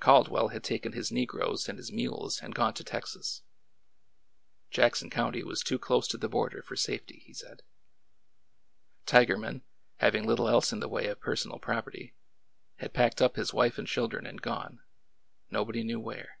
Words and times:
Caldwell 0.00 0.48
had 0.48 0.64
taken 0.64 0.92
his 0.92 1.12
negroes 1.12 1.68
and 1.68 1.76
his 1.76 1.92
mules 1.92 2.40
and 2.40 2.54
gone 2.54 2.72
to 2.72 2.82
Texas. 2.82 3.42
Jackson 4.70 5.10
County 5.10 5.44
was 5.44 5.62
too 5.62 5.78
close 5.78 6.08
to 6.08 6.16
the 6.16 6.30
border 6.30 6.62
for 6.62 6.76
safety, 6.76 7.22
he 7.26 7.34
said. 7.34 7.60
Tigerman, 9.04 9.60
having 9.98 10.26
little 10.26 10.48
else 10.48 10.72
in 10.72 10.80
the 10.80 10.88
way 10.88 11.08
of 11.08 11.20
personal 11.20 11.58
property, 11.58 12.14
had 12.76 12.94
packed 12.94 13.20
up 13.20 13.36
his 13.36 13.52
wife 13.52 13.76
and 13.76 13.86
children 13.86 14.24
and 14.24 14.40
gone— 14.40 14.80
nobody 15.50 15.84
knew 15.84 16.00
where. 16.00 16.38